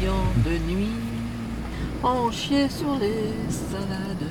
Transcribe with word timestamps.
de 0.00 0.72
nuit 0.72 0.88
ont 2.02 2.30
chié 2.30 2.68
sur 2.70 2.98
les 2.98 3.34
salades. 3.50 4.30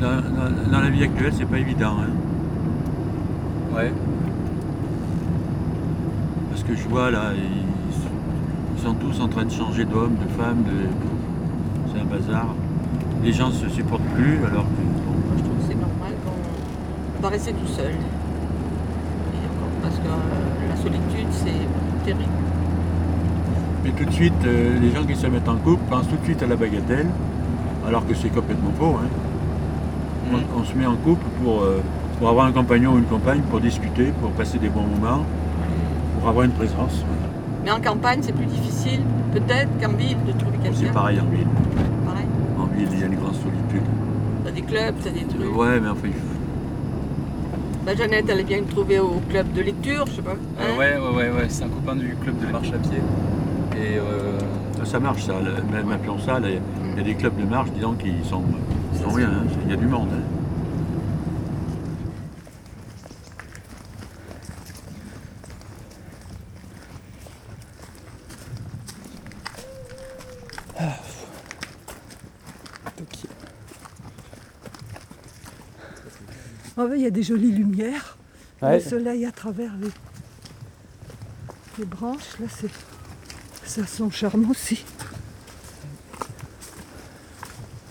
Dans, 0.00 0.70
dans 0.72 0.80
la 0.80 0.88
vie 0.88 1.04
actuelle, 1.04 1.32
c'est 1.36 1.44
pas 1.44 1.58
évident. 1.58 1.96
Hein. 2.00 3.74
Ouais. 3.76 3.92
Parce 6.48 6.62
que 6.62 6.74
je 6.74 6.88
vois 6.88 7.10
là, 7.10 7.32
ils, 7.34 7.64
ils 8.76 8.82
sont 8.82 8.94
tous 8.94 9.20
en 9.20 9.28
train 9.28 9.44
de 9.44 9.50
changer 9.52 9.84
d'homme, 9.84 10.14
de 10.14 10.42
femme, 10.42 10.64
de... 10.64 11.92
c'est 11.92 12.00
un 12.00 12.04
bazar. 12.04 12.46
Les 13.22 13.34
gens 13.34 13.50
se 13.50 13.68
supportent 13.68 14.00
plus 14.14 14.38
alors 14.46 14.64
que. 14.64 14.80
bon, 15.04 15.12
Moi, 15.12 15.34
je 15.36 15.42
trouve 15.42 15.56
que 15.58 15.64
c'est 15.68 15.74
normal 15.74 16.12
qu'on 16.24 17.22
va 17.22 17.28
rester 17.28 17.52
tout 17.52 17.66
seul. 17.66 17.90
Et 17.92 19.44
encore, 19.44 19.68
Parce 19.82 19.96
que 19.96 20.06
euh, 20.08 20.68
la 20.70 20.76
solitude, 20.76 21.28
c'est 21.32 22.06
terrible. 22.06 22.49
Mais 23.84 23.90
tout 23.92 24.04
de 24.04 24.10
suite, 24.12 24.34
euh, 24.44 24.78
les 24.80 24.90
gens 24.90 25.04
qui 25.04 25.14
se 25.16 25.26
mettent 25.26 25.48
en 25.48 25.56
couple 25.56 25.82
pensent 25.88 26.08
tout 26.08 26.16
de 26.16 26.24
suite 26.24 26.42
à 26.42 26.46
la 26.46 26.56
bagatelle, 26.56 27.06
alors 27.86 28.06
que 28.06 28.14
c'est 28.14 28.28
complètement 28.28 28.72
faux. 28.78 28.96
hein. 29.02 29.08
Mm. 30.30 30.34
On, 30.56 30.60
on 30.60 30.64
se 30.64 30.74
met 30.74 30.86
en 30.86 30.96
couple 30.96 31.24
pour, 31.42 31.62
euh, 31.62 31.80
pour 32.18 32.28
avoir 32.28 32.46
un 32.46 32.52
compagnon 32.52 32.92
ou 32.92 32.98
une 32.98 33.04
compagne, 33.04 33.40
pour 33.50 33.60
discuter, 33.60 34.12
pour 34.20 34.30
passer 34.32 34.58
des 34.58 34.68
bons 34.68 34.82
moments, 34.82 35.24
pour 36.18 36.28
avoir 36.28 36.44
une 36.44 36.52
présence. 36.52 37.04
Mais 37.64 37.70
en 37.70 37.80
campagne, 37.80 38.20
c'est 38.22 38.34
plus 38.34 38.46
difficile, 38.46 39.00
peut-être 39.32 39.68
qu'en 39.80 39.92
ville, 39.96 40.16
de 40.26 40.32
trouver 40.32 40.58
C'est 40.64 40.70
quelqu'un. 40.72 40.92
pareil 40.92 41.20
en 41.20 41.24
ville. 41.26 41.46
Pareil. 42.06 42.26
En 42.58 42.64
ville, 42.76 42.88
il 42.92 43.00
y 43.00 43.02
a 43.02 43.06
une 43.06 43.16
grande 43.16 43.34
solitude. 43.34 43.82
T'as 44.44 44.50
des 44.50 44.62
clubs, 44.62 44.94
t'as 45.02 45.10
des 45.10 45.24
trucs. 45.24 45.56
Ouais, 45.56 45.80
mais 45.80 45.88
enfin, 45.88 46.00
il 46.06 46.12
faut- 46.12 47.84
Bah, 47.86 47.92
Jeannette, 47.96 48.26
elle 48.28 48.40
est 48.40 48.44
bien 48.44 48.62
trouvée 48.68 48.98
au 48.98 49.20
club 49.30 49.52
de 49.54 49.62
lecture, 49.62 50.04
je 50.06 50.12
sais 50.16 50.22
pas. 50.22 50.32
Euh, 50.32 50.34
Hein 50.74 50.78
ouais, 50.78 50.92
ouais, 50.98 51.16
ouais, 51.16 51.30
ouais, 51.36 51.46
c'est 51.48 51.64
un 51.64 51.68
copain 51.68 51.96
du 51.96 52.14
club 52.22 52.38
de 52.38 52.52
marche 52.52 52.68
à 52.72 52.78
pied. 52.78 52.98
Et 53.80 53.96
euh, 53.98 54.38
ça, 54.78 54.84
ça 54.84 55.00
marche, 55.00 55.24
ça. 55.24 55.34
Même 55.72 55.90
appelons 55.92 56.18
ça, 56.18 56.38
il 56.42 56.50
y 56.50 56.56
a- 56.56 56.60
il 56.92 56.96
y 56.96 57.00
a 57.00 57.02
des 57.02 57.14
clubs 57.14 57.36
de 57.36 57.44
marche, 57.44 57.70
disons, 57.70 57.94
qui 57.94 58.12
sont, 58.28 58.42
ils 58.92 58.98
sont 59.00 59.10
rien. 59.10 59.28
hein. 59.30 59.44
Il 59.64 59.70
y 59.70 59.74
a 59.74 59.76
du 59.76 59.86
monde. 59.86 60.08
hein. 60.12 60.22
Ah 76.76 76.84
ouais, 76.84 76.98
il 76.98 77.02
y 77.02 77.06
a 77.06 77.10
des 77.10 77.22
jolies 77.22 77.52
lumières. 77.52 78.16
Ouais. 78.62 78.74
Le 78.78 78.80
soleil 78.80 79.24
à 79.26 79.32
travers 79.32 79.72
les, 79.80 79.88
les 81.78 81.84
branches, 81.84 82.38
là, 82.38 82.46
c'est 82.48 82.68
ça 83.70 83.82
a 83.82 83.86
son 83.86 84.10
charme 84.10 84.50
aussi. 84.50 84.84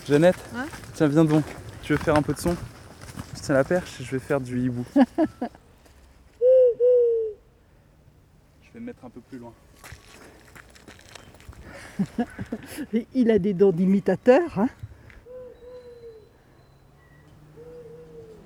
Jeannette, 0.06 0.36
Hein 0.54 0.66
tiens, 0.94 1.08
viens 1.08 1.24
donc. 1.24 1.46
Tu 1.84 1.94
veux 1.94 1.98
faire 1.98 2.18
un 2.18 2.22
peu 2.22 2.34
de 2.34 2.40
son 2.40 2.54
Je 3.34 3.40
tiens 3.42 3.56
la 3.56 3.64
perche 3.64 4.02
et 4.02 4.04
je 4.04 4.12
vais 4.12 4.20
faire 4.20 4.42
du 4.42 4.60
hibou. 4.60 4.86
je 4.96 5.02
vais 8.74 8.82
me 8.82 8.88
mettre 8.88 9.06
un 9.06 9.10
peu 9.10 9.22
plus 9.22 9.38
loin. 9.38 9.54
Et 12.94 13.08
il 13.14 13.32
a 13.32 13.40
des 13.40 13.54
dons 13.54 13.72
d'imitateur. 13.72 14.60
Hein. 14.60 14.68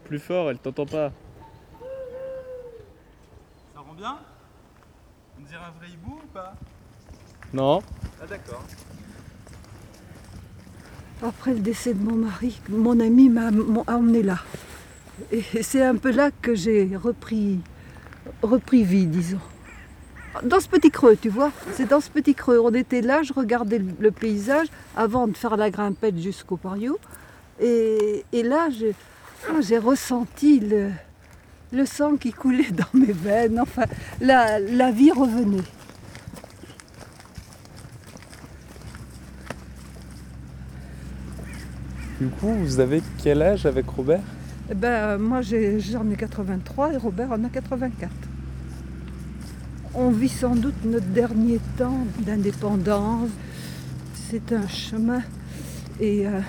Plus 0.06 0.20
fort, 0.20 0.52
elle 0.52 0.60
t'entend 0.60 0.86
pas. 0.86 1.12
Ça 3.74 3.80
rend 3.80 3.96
bien? 3.96 4.20
On 5.40 5.44
dirait 5.44 5.64
un 5.64 5.72
vrai 5.80 5.90
hibou 5.90 6.20
ou 6.24 6.28
pas? 6.28 6.54
Non. 7.53 7.81
Ah 8.22 8.25
d'accord. 8.28 8.64
Après 11.22 11.53
le 11.53 11.59
décès 11.59 11.94
de 11.94 12.03
mon 12.03 12.16
mari, 12.16 12.59
mon 12.68 13.00
ami 13.00 13.30
m'a 13.30 13.50
emmené 13.88 14.24
là. 14.24 14.40
Et 15.31 15.44
c'est 15.62 15.84
un 15.84 15.96
peu 15.96 16.12
là 16.12 16.31
que 16.42 16.56
j'ai 16.56 16.90
repris, 16.96 17.59
repris 18.42 18.84
vie, 18.84 19.06
disons. 19.06 19.40
Dans 20.44 20.59
ce 20.59 20.68
petit 20.68 20.90
creux, 20.90 21.16
tu 21.16 21.30
vois, 21.30 21.52
c'est 21.74 21.88
dans 21.88 22.02
ce 22.02 22.09
petit 22.09 22.34
creux. 22.34 22.59
On 22.59 22.74
était 22.74 23.02
là, 23.02 23.22
je 23.22 23.31
regardais 23.34 23.80
le, 24.00 24.12
paysage 24.12 24.68
avant 24.97 25.28
de 25.28 25.38
faire 25.38 25.56
la 25.56 25.69
grimpette 25.69 26.18
jusqu'au 26.18 26.58
Pariou. 26.58 26.97
Et, 27.62 28.25
et 28.34 28.42
là, 28.42 28.69
j'ai 28.72 28.96
oh, 29.52 29.62
j'ai 29.62 29.78
ressenti 29.78 30.59
le, 30.59 30.90
le 31.72 31.86
sang 31.86 32.18
qui 32.18 32.34
coulait 32.34 32.72
dans 32.72 33.00
mes 33.00 33.13
veines. 33.13 33.59
Enfin, 33.59 33.84
la, 34.19 34.59
la 34.59 34.92
vie 34.92 35.12
revenait. 35.12 35.63
Du 42.22 42.28
coup, 42.28 42.53
vous 42.53 42.79
avez 42.79 43.01
quel 43.18 43.41
âge 43.41 43.66
avec 43.66 43.88
Robert? 43.90 44.22
Eh 44.69 44.75
ben, 44.75 45.18
moi, 45.18 45.41
j'en 45.41 46.09
ai 46.09 46.16
83 46.16 46.94
et 46.94 46.97
Robert 46.97 47.31
en 47.31 47.44
a 47.44 47.50
84. 47.50 48.12
On 49.96 50.09
vit 50.09 50.29
sans 50.29 50.56
doute 50.56 50.75
notre 50.85 51.07
dernier 51.07 51.59
temps 51.78 52.06
d'indépendance. 52.19 53.29
C'est 54.29 54.53
un 54.53 54.68
chemin 54.68 55.22
et 56.00 56.28
euh, 56.28 56.40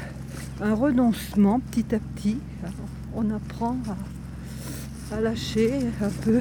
un 0.60 0.74
renoncement 0.74 1.60
petit 1.60 1.94
à 1.94 1.98
petit. 1.98 2.38
On 3.14 3.30
apprend 3.30 3.76
à, 5.10 5.16
à 5.16 5.20
lâcher 5.20 5.72
un 6.02 6.10
peu. 6.24 6.40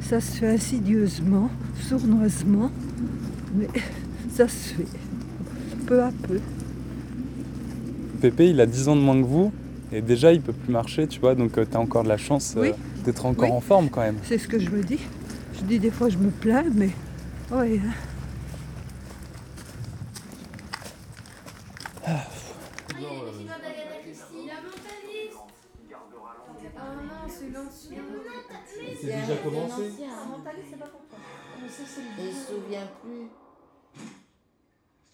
Ça 0.00 0.20
se 0.20 0.38
fait 0.38 0.54
insidieusement, 0.54 1.48
sournoisement, 1.80 2.70
mais 3.54 3.68
ça 4.30 4.48
se 4.48 4.74
fait 4.74 4.86
peu 5.86 6.02
à 6.02 6.10
peu. 6.26 6.40
Pépé, 8.24 8.48
il 8.48 8.58
a 8.62 8.64
10 8.64 8.88
ans 8.88 8.96
de 8.96 9.02
moins 9.02 9.20
que 9.20 9.26
vous. 9.26 9.52
Et 9.92 10.00
déjà, 10.00 10.32
il 10.32 10.40
peut 10.40 10.54
plus 10.54 10.72
marcher, 10.72 11.06
tu 11.06 11.20
vois. 11.20 11.34
Donc, 11.34 11.52
tu 11.52 11.76
as 11.76 11.78
encore 11.78 12.04
de 12.04 12.08
la 12.08 12.16
chance 12.16 12.54
euh, 12.56 12.62
Oui. 12.62 12.72
d'être 13.04 13.26
encore 13.26 13.50
Oui. 13.50 13.54
en 13.54 13.60
forme 13.60 13.90
quand 13.90 14.00
même. 14.00 14.16
C'est 14.22 14.38
ce 14.38 14.48
que 14.48 14.58
je 14.58 14.70
me 14.70 14.82
dis. 14.82 14.98
Je 15.52 15.60
dis 15.64 15.78
des 15.78 15.90
fois 15.90 16.08
je 16.08 16.16
me 16.16 16.30
plains, 16.30 16.64
mais 16.74 16.88
ouais. 17.52 17.78
hein. 17.86 17.92
C'est 29.00 29.06
déjà 29.06 29.36
commencé 29.42 29.82
Il 31.62 31.70
se 31.70 32.46
souvient 32.46 32.88
plus. 33.02 33.28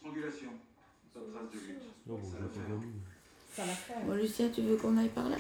Strangulation, 0.01 0.51
sans 1.21 1.33
trace 1.33 1.51
de 1.53 1.59
lutte. 1.59 1.83
Bon, 4.07 4.15
Lucien, 4.15 4.49
tu 4.55 4.63
veux 4.63 4.77
qu'on 4.77 4.97
aille 4.97 5.09
par 5.09 5.29
là? 5.29 5.37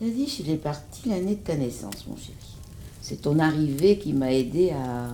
Yadish, 0.00 0.40
il 0.40 0.50
est 0.50 0.56
parti 0.56 1.08
l'année 1.08 1.36
de 1.36 1.40
ta 1.40 1.56
naissance, 1.56 2.06
mon 2.06 2.16
chéri. 2.16 2.36
C'est 3.00 3.22
ton 3.22 3.38
arrivée 3.38 3.98
qui 3.98 4.12
m'a 4.12 4.32
aidé 4.32 4.70
à, 4.70 5.08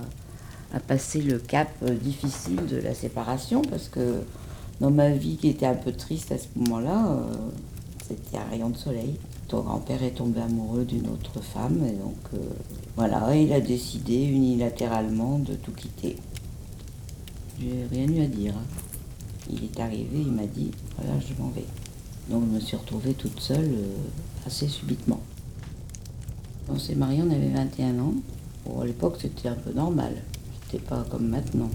à 0.76 0.80
passer 0.80 1.22
le 1.22 1.38
cap 1.38 1.68
euh, 1.82 1.94
difficile 1.94 2.56
de 2.66 2.76
la 2.76 2.94
séparation 2.94 3.62
parce 3.62 3.88
que 3.88 4.20
dans 4.80 4.90
ma 4.90 5.10
vie 5.10 5.36
qui 5.36 5.48
était 5.48 5.66
un 5.66 5.74
peu 5.76 5.92
triste 5.92 6.32
à 6.32 6.38
ce 6.38 6.48
moment-là, 6.56 7.06
euh, 7.12 7.24
c'était 8.06 8.36
un 8.38 8.44
rayon 8.50 8.70
de 8.70 8.76
soleil. 8.76 9.14
Ton 9.48 9.60
grand-père 9.60 10.02
est 10.02 10.12
tombé 10.16 10.40
amoureux 10.40 10.84
d'une 10.84 11.08
autre 11.08 11.40
femme 11.40 11.84
et 11.86 11.92
donc 11.92 12.16
euh, 12.34 12.38
voilà, 12.96 13.34
il 13.36 13.52
a 13.52 13.60
décidé 13.60 14.24
unilatéralement 14.24 15.38
de 15.38 15.54
tout 15.54 15.72
quitter. 15.72 16.16
J'ai 17.60 17.86
rien 17.90 18.08
eu 18.08 18.22
à 18.22 18.26
dire. 18.26 18.54
hein. 18.56 18.64
Il 19.50 19.64
est 19.64 19.80
arrivé, 19.80 20.20
il 20.20 20.32
m'a 20.32 20.46
dit 20.46 20.70
voilà, 20.98 21.18
je 21.20 21.40
m'en 21.42 21.50
vais. 21.50 21.64
Donc 22.30 22.44
je 22.48 22.54
me 22.54 22.60
suis 22.60 22.76
retrouvée 22.76 23.14
toute 23.14 23.40
seule 23.40 23.64
euh, 23.64 24.46
assez 24.46 24.68
subitement. 24.68 25.20
On 26.68 26.78
s'est 26.78 26.94
mariés, 26.94 27.22
on 27.22 27.30
avait 27.30 27.50
21 27.50 27.98
ans. 27.98 28.14
Bon, 28.64 28.80
à 28.80 28.86
l'époque, 28.86 29.18
c'était 29.20 29.48
un 29.48 29.54
peu 29.54 29.72
normal. 29.72 30.14
C'était 30.64 30.82
pas 30.82 31.04
comme 31.10 31.28
maintenant. 31.28 31.68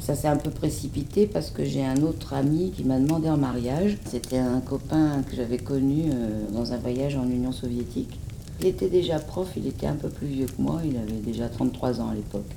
Ça 0.00 0.14
s'est 0.14 0.28
un 0.28 0.36
peu 0.36 0.50
précipité 0.50 1.26
parce 1.26 1.50
que 1.50 1.64
j'ai 1.64 1.84
un 1.84 2.02
autre 2.02 2.34
ami 2.34 2.72
qui 2.72 2.84
m'a 2.84 2.98
demandé 2.98 3.30
en 3.30 3.36
mariage. 3.36 3.98
C'était 4.04 4.38
un 4.38 4.60
copain 4.60 5.22
que 5.22 5.36
j'avais 5.36 5.58
connu 5.58 6.10
euh, 6.12 6.50
dans 6.52 6.72
un 6.72 6.76
voyage 6.78 7.16
en 7.16 7.28
Union 7.28 7.52
soviétique. 7.52 8.18
Il 8.60 8.66
était 8.66 8.88
déjà 8.88 9.18
prof, 9.18 9.48
il 9.56 9.66
était 9.66 9.86
un 9.86 9.96
peu 9.96 10.08
plus 10.08 10.26
vieux 10.26 10.46
que 10.46 10.60
moi, 10.60 10.80
il 10.84 10.96
avait 10.96 11.20
déjà 11.24 11.48
33 11.48 12.00
ans 12.00 12.08
à 12.08 12.14
l'époque. 12.14 12.50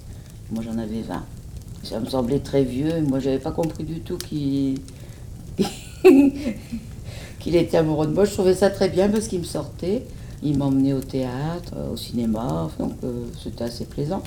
Moi 0.52 0.64
j'en 0.64 0.78
avais 0.78 1.02
20. 1.02 1.24
Ça 1.84 2.00
me 2.00 2.06
semblait 2.08 2.40
très 2.40 2.64
vieux, 2.64 2.90
et 2.90 3.02
moi 3.02 3.20
j'avais 3.20 3.40
pas 3.40 3.52
compris 3.52 3.84
du 3.84 4.02
tout 4.02 4.18
qu'il 4.18 4.80
qu'il 7.40 7.56
était 7.56 7.78
amoureux 7.78 8.08
de 8.08 8.14
moi. 8.14 8.26
Je 8.26 8.34
trouvais 8.34 8.56
ça 8.56 8.70
très 8.70 8.90
bien 8.90 9.10
parce 9.10 9.28
qu'il 9.28 9.40
me 9.40 9.46
sortait. 9.46 10.04
Il 10.42 10.58
m'emmenait 10.58 10.94
au 10.94 11.02
théâtre, 11.02 11.74
euh, 11.76 11.94
au 11.94 11.98
cinéma, 11.98 12.70
donc 12.80 12.94
euh, 13.04 13.26
c'était 13.42 13.66
assez 13.66 13.86
plaisant. 13.86 14.24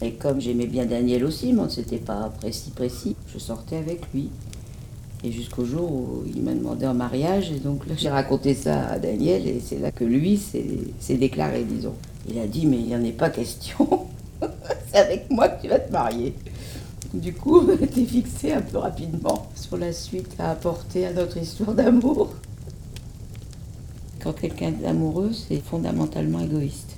Et 0.00 0.12
comme 0.12 0.40
j'aimais 0.40 0.66
bien 0.66 0.86
Daniel 0.86 1.24
aussi, 1.24 1.52
mais 1.52 1.62
c'était 1.68 1.98
pas 1.98 2.32
précis 2.40 2.70
précis, 2.70 3.16
je 3.32 3.38
sortais 3.38 3.76
avec 3.76 4.00
lui. 4.14 4.30
Et 5.22 5.30
jusqu'au 5.30 5.64
jour 5.64 5.92
où 5.92 6.24
il 6.34 6.42
m'a 6.42 6.52
demandé 6.52 6.86
en 6.86 6.94
mariage, 6.94 7.52
et 7.52 7.60
donc 7.60 7.86
là 7.86 7.94
j'ai 7.96 8.08
raconté 8.08 8.54
ça 8.54 8.88
à 8.88 8.98
Daniel, 8.98 9.46
et 9.46 9.60
c'est 9.64 9.78
là 9.78 9.92
que 9.92 10.04
lui 10.04 10.38
s'est 10.38 11.16
déclaré, 11.16 11.64
disons. 11.64 11.94
Il 12.28 12.38
a 12.38 12.46
dit, 12.46 12.66
mais 12.66 12.78
il 12.78 12.86
n'y 12.86 12.96
en 12.96 13.04
est 13.04 13.12
pas 13.12 13.30
question. 13.30 14.06
c'est 14.92 14.98
avec 14.98 15.30
moi 15.30 15.48
que 15.48 15.62
tu 15.62 15.68
vas 15.68 15.78
te 15.78 15.92
marier. 15.92 16.34
Du 17.14 17.32
coup, 17.34 17.60
on 17.68 17.72
été 17.72 18.04
fixé 18.04 18.52
un 18.52 18.62
peu 18.62 18.78
rapidement 18.78 19.48
sur 19.54 19.76
la 19.76 19.92
suite 19.92 20.34
à 20.38 20.50
apporter 20.50 21.06
à 21.06 21.12
notre 21.12 21.36
histoire 21.36 21.74
d'amour. 21.74 22.30
Quand 24.20 24.32
quelqu'un 24.32 24.72
est 24.82 24.86
amoureux, 24.86 25.32
c'est 25.32 25.60
fondamentalement 25.62 26.40
égoïste. 26.40 26.96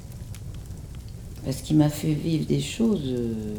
Parce 1.44 1.58
qu'il 1.62 1.76
m'a 1.76 1.88
fait 1.88 2.12
vivre 2.14 2.46
des 2.46 2.60
choses. 2.60 3.02
euh, 3.06 3.56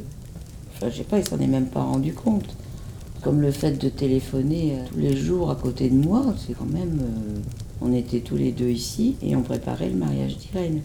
Enfin, 0.75 0.89
je 0.89 0.97
sais 0.97 1.03
pas, 1.03 1.19
il 1.19 1.27
s'en 1.27 1.39
est 1.39 1.47
même 1.47 1.67
pas 1.67 1.83
rendu 1.83 2.13
compte. 2.13 2.55
Comme 3.21 3.41
le 3.41 3.51
fait 3.51 3.73
de 3.73 3.89
téléphoner 3.89 4.75
euh, 4.79 4.85
tous 4.91 4.99
les 4.99 5.15
jours 5.17 5.49
à 5.51 5.55
côté 5.55 5.89
de 5.89 5.95
moi, 5.95 6.35
c'est 6.45 6.53
quand 6.53 6.65
même. 6.71 6.99
euh, 7.01 7.39
on 7.81 7.93
était 7.93 8.21
tous 8.21 8.35
les 8.37 8.51
deux 8.51 8.69
ici 8.69 9.17
et 9.21 9.35
on 9.35 9.41
préparait 9.43 9.89
le 9.89 9.95
mariage 9.97 10.37
d'Irène. 10.37 10.81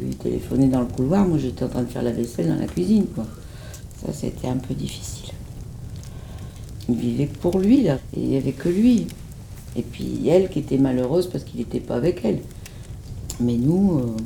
Il 0.00 0.16
téléphonait 0.16 0.68
dans 0.68 0.80
le 0.80 0.86
couloir, 0.86 1.26
moi 1.26 1.38
j'étais 1.38 1.64
en 1.64 1.68
train 1.68 1.82
de 1.82 1.88
faire 1.88 2.02
la 2.02 2.12
vaisselle 2.12 2.48
dans 2.48 2.56
la 2.56 2.66
cuisine, 2.66 3.06
quoi. 3.14 3.26
Ça, 4.04 4.12
c'était 4.12 4.48
un 4.48 4.56
peu 4.56 4.74
difficile. 4.74 5.30
Il 6.88 6.96
vivait 6.96 7.26
pour 7.26 7.58
lui, 7.58 7.82
là, 7.82 7.98
et 8.16 8.20
il 8.20 8.28
n'y 8.28 8.36
avait 8.36 8.52
que 8.52 8.68
lui. 8.68 9.06
Et 9.76 9.82
puis 9.82 10.28
elle 10.28 10.48
qui 10.48 10.60
était 10.60 10.78
malheureuse 10.78 11.28
parce 11.28 11.44
qu'il 11.44 11.60
n'était 11.60 11.80
pas 11.80 11.96
avec 11.96 12.24
elle. 12.24 12.40
Mais 13.40 13.56
nous, 13.56 13.98
euh, 13.98 14.16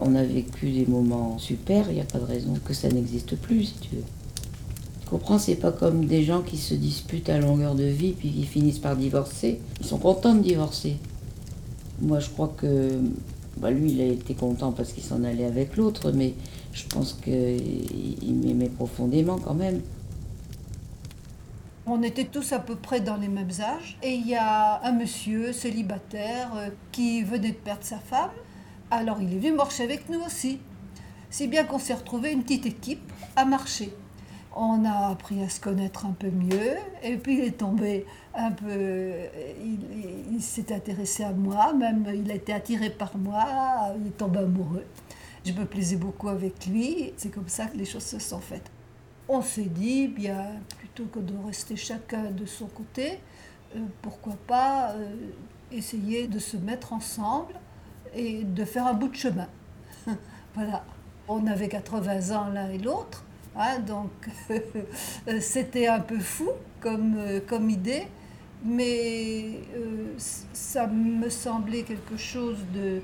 on 0.00 0.14
a 0.14 0.24
vécu 0.24 0.70
des 0.70 0.86
moments 0.86 1.38
super, 1.38 1.88
il 1.90 1.94
n'y 1.94 2.00
a 2.00 2.04
pas 2.04 2.18
de 2.18 2.24
raison 2.24 2.54
que 2.64 2.74
ça 2.74 2.88
n'existe 2.88 3.36
plus, 3.36 3.64
si 3.64 3.74
tu 3.74 3.96
veux. 3.96 4.04
Tu 5.02 5.08
comprends, 5.08 5.38
c'est 5.38 5.56
pas 5.56 5.70
comme 5.70 6.06
des 6.06 6.24
gens 6.24 6.40
qui 6.40 6.56
se 6.56 6.74
disputent 6.74 7.28
à 7.28 7.38
longueur 7.38 7.74
de 7.74 7.84
vie 7.84 8.12
puis 8.12 8.30
qui 8.30 8.44
finissent 8.44 8.78
par 8.78 8.96
divorcer. 8.96 9.60
Ils 9.80 9.86
sont 9.86 9.98
contents 9.98 10.34
de 10.34 10.42
divorcer. 10.42 10.96
Moi, 12.00 12.18
je 12.18 12.30
crois 12.30 12.52
que 12.56 12.90
bah, 13.58 13.70
lui, 13.70 13.92
il 13.92 14.00
a 14.00 14.06
été 14.06 14.34
content 14.34 14.72
parce 14.72 14.92
qu'il 14.92 15.02
s'en 15.02 15.22
allait 15.22 15.44
avec 15.44 15.76
l'autre, 15.76 16.12
mais 16.12 16.34
je 16.72 16.84
pense 16.86 17.14
qu'il 17.14 18.34
m'aimait 18.44 18.68
profondément 18.68 19.38
quand 19.38 19.54
même. 19.54 19.80
On 21.86 22.02
était 22.02 22.24
tous 22.26 22.52
à 22.52 22.58
peu 22.60 22.76
près 22.76 23.00
dans 23.00 23.16
les 23.16 23.28
mêmes 23.28 23.50
âges. 23.60 23.98
Et 24.02 24.12
il 24.14 24.26
y 24.28 24.36
a 24.36 24.80
un 24.84 24.92
monsieur 24.92 25.52
célibataire 25.52 26.50
euh, 26.54 26.68
qui 26.92 27.22
venait 27.22 27.50
de 27.50 27.56
perdre 27.56 27.82
sa 27.82 27.98
femme. 27.98 28.30
Alors 28.90 29.20
il 29.20 29.32
est 29.34 29.38
venu 29.38 29.52
marcher 29.52 29.84
avec 29.84 30.08
nous 30.08 30.20
aussi. 30.20 30.60
Si 31.30 31.48
bien 31.48 31.64
qu'on 31.64 31.78
s'est 31.78 31.94
retrouvé 31.94 32.32
une 32.32 32.42
petite 32.42 32.66
équipe 32.66 33.12
à 33.36 33.44
marcher. 33.44 33.92
On 34.54 34.84
a 34.84 35.08
appris 35.10 35.42
à 35.42 35.48
se 35.48 35.60
connaître 35.60 36.06
un 36.06 36.12
peu 36.12 36.28
mieux. 36.30 36.74
Et 37.02 37.16
puis 37.16 37.38
il 37.38 37.44
est 37.44 37.58
tombé 37.58 38.04
un 38.34 38.50
peu. 38.52 39.10
Il, 39.64 39.78
il- 40.34 40.42
s'est 40.42 40.72
intéressé 40.72 41.22
à 41.24 41.32
moi, 41.32 41.72
même 41.72 42.06
il 42.14 42.30
a 42.30 42.34
été 42.34 42.52
attiré 42.52 42.90
par 42.90 43.16
moi. 43.16 43.44
Il 44.00 44.08
est 44.08 44.16
tombé 44.16 44.38
amoureux. 44.40 44.84
Je 45.44 45.52
me 45.52 45.64
plaisais 45.64 45.96
beaucoup 45.96 46.28
avec 46.28 46.66
lui. 46.66 47.12
C'est 47.16 47.30
comme 47.30 47.48
ça 47.48 47.66
que 47.66 47.76
les 47.76 47.84
choses 47.84 48.04
se 48.04 48.18
sont 48.18 48.40
faites. 48.40 48.70
On 49.28 49.42
s'est 49.42 49.62
dit, 49.62 50.08
bien, 50.08 50.60
plutôt 50.78 51.04
que 51.04 51.20
de 51.20 51.34
rester 51.46 51.76
chacun 51.76 52.30
de 52.30 52.44
son 52.44 52.66
côté, 52.66 53.20
euh, 53.76 53.78
pourquoi 54.02 54.36
pas 54.46 54.90
euh, 54.90 55.14
essayer 55.70 56.26
de 56.26 56.38
se 56.38 56.56
mettre 56.56 56.92
ensemble 56.92 57.54
et 58.14 58.42
de 58.42 58.64
faire 58.64 58.86
un 58.86 58.94
bout 58.94 59.08
de 59.08 59.16
chemin. 59.16 59.48
voilà. 60.54 60.84
On 61.28 61.46
avait 61.46 61.68
80 61.68 62.36
ans 62.36 62.48
l'un 62.48 62.70
et 62.70 62.78
l'autre, 62.78 63.24
hein, 63.54 63.78
donc 63.78 64.10
euh, 64.50 65.40
c'était 65.40 65.86
un 65.86 66.00
peu 66.00 66.18
fou 66.18 66.48
comme, 66.80 67.16
comme 67.46 67.70
idée, 67.70 68.08
mais 68.64 69.60
ça 70.52 70.88
me 70.88 71.30
semblait 71.30 71.82
quelque 71.82 72.16
chose 72.16 72.58
de, 72.74 73.00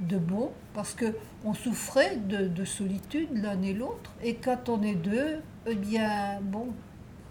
de 0.00 0.18
bon, 0.18 0.50
parce 0.74 0.94
que 0.94 1.14
on 1.44 1.54
souffrait 1.54 2.16
de, 2.16 2.48
de 2.48 2.64
solitude 2.64 3.28
l'un 3.32 3.60
et 3.62 3.74
l'autre, 3.74 4.12
et 4.22 4.36
quand 4.36 4.68
on 4.68 4.82
est 4.82 4.94
deux, 4.94 5.40
eh 5.66 5.74
bien, 5.74 6.40
bon, 6.40 6.68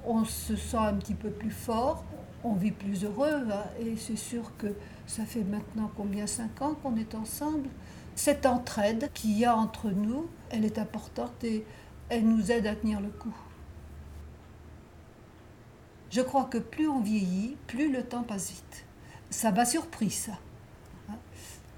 on 0.06 0.26
se 0.26 0.56
sent 0.56 0.78
un 0.78 0.94
petit 0.94 1.14
peu 1.14 1.30
plus 1.30 1.52
fort, 1.52 2.04
on 2.44 2.54
vit 2.54 2.72
plus 2.72 3.04
heureux, 3.04 3.46
hein, 3.52 3.64
et 3.80 3.96
c'est 3.98 4.16
sûr 4.16 4.56
que 4.58 4.68
ça 5.06 5.26
fait 5.26 5.44
maintenant 5.44 5.92
combien, 5.96 6.28
cinq 6.28 6.62
ans 6.62 6.76
qu'on 6.82 6.96
est 6.96 7.16
ensemble. 7.16 7.70
Cette 8.16 8.46
entraide 8.46 9.10
qu'il 9.14 9.38
y 9.38 9.46
a 9.46 9.56
entre 9.56 9.90
nous, 9.90 10.28
elle 10.50 10.66
est 10.66 10.78
importante 10.78 11.44
et 11.44 11.66
elle 12.10 12.28
nous 12.28 12.52
aide 12.52 12.68
à 12.68 12.76
tenir 12.76 13.00
le 13.00 13.10
coup. 13.10 13.36
Je 16.10 16.22
crois 16.22 16.44
que 16.44 16.58
plus 16.58 16.90
on 16.90 17.00
vieillit, 17.00 17.56
plus 17.68 17.92
le 17.92 18.04
temps 18.04 18.24
passe 18.24 18.52
vite. 18.52 18.86
Ça 19.30 19.52
m'a 19.52 19.64
surpris, 19.64 20.10
ça. 20.10 20.34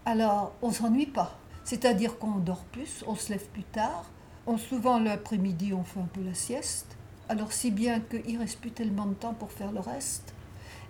Alors, 0.05 0.53
on 0.61 0.71
s'ennuie 0.71 1.05
pas. 1.05 1.38
C'est-à-dire 1.63 2.17
qu'on 2.17 2.35
dort 2.35 2.65
plus, 2.65 3.03
on 3.07 3.15
se 3.15 3.31
lève 3.31 3.45
plus 3.47 3.63
tard. 3.63 4.05
On, 4.45 4.57
souvent, 4.57 5.00
l'après-midi, 5.00 5.73
on 5.73 5.83
fait 5.83 6.01
un 6.01 6.09
peu 6.11 6.21
la 6.21 6.33
sieste. 6.33 6.97
Alors, 7.29 7.53
si 7.53 7.71
bien 7.71 8.01
qu'il 8.01 8.38
reste 8.38 8.59
plus 8.59 8.71
tellement 8.71 9.05
de 9.05 9.13
temps 9.13 9.33
pour 9.33 9.51
faire 9.51 9.71
le 9.71 9.79
reste. 9.79 10.33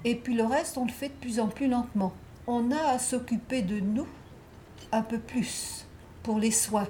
Et 0.06 0.16
puis 0.16 0.34
le 0.34 0.44
reste, 0.44 0.78
on 0.78 0.86
le 0.86 0.92
fait 0.92 1.10
de 1.10 1.14
plus 1.14 1.40
en 1.40 1.48
plus 1.48 1.68
lentement. 1.68 2.14
On 2.48 2.72
a 2.72 2.88
à 2.90 3.00
s'occuper 3.00 3.62
de 3.62 3.80
nous 3.80 4.08
un 4.92 5.02
peu 5.02 5.18
plus 5.18 5.86
pour 6.24 6.40
les 6.40 6.52
soins. 6.52 6.88